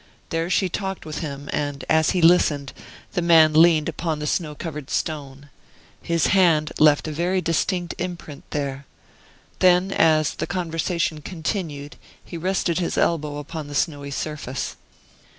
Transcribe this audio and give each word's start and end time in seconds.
There 0.31 0.49
she 0.49 0.67
talked 0.67 1.05
with 1.05 1.19
him, 1.19 1.47
and, 1.53 1.85
as 1.87 2.09
he 2.09 2.23
listened, 2.23 2.73
the 3.13 3.21
man 3.21 3.53
leaned 3.53 3.87
upon 3.87 4.17
the 4.17 4.25
snow 4.25 4.55
covered 4.55 4.89
stone. 4.89 5.49
His 6.01 6.25
hand 6.33 6.71
left 6.79 7.07
a 7.07 7.11
very 7.11 7.39
distinct 7.39 7.93
imprint 7.99 8.45
there. 8.49 8.87
Then, 9.59 9.91
as 9.91 10.33
the 10.33 10.47
conversation 10.47 11.21
continued, 11.21 11.97
he 12.25 12.35
rested 12.35 12.79
his 12.79 12.97
elbow 12.97 13.37
upon 13.37 13.67
the 13.67 13.75
snowy 13.75 14.09
surface." 14.09 14.75